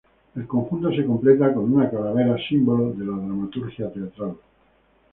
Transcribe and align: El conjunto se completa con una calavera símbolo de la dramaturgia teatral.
El 0.35 0.47
conjunto 0.47 0.91
se 0.91 1.05
completa 1.05 1.53
con 1.53 1.71
una 1.75 1.87
calavera 1.91 2.35
símbolo 2.49 2.91
de 2.93 3.05
la 3.05 3.11
dramaturgia 3.17 3.93
teatral. 3.93 4.35